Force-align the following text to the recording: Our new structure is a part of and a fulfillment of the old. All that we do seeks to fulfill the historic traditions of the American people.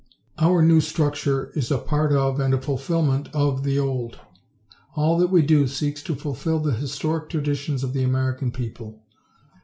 Our 0.39 0.63
new 0.63 0.81
structure 0.81 1.51
is 1.53 1.69
a 1.69 1.77
part 1.77 2.11
of 2.11 2.39
and 2.39 2.55
a 2.55 2.59
fulfillment 2.59 3.29
of 3.35 3.61
the 3.61 3.77
old. 3.77 4.17
All 4.95 5.19
that 5.19 5.29
we 5.29 5.43
do 5.43 5.67
seeks 5.67 6.01
to 6.05 6.15
fulfill 6.15 6.57
the 6.59 6.73
historic 6.73 7.29
traditions 7.29 7.83
of 7.83 7.93
the 7.93 8.01
American 8.03 8.49
people. 8.51 9.03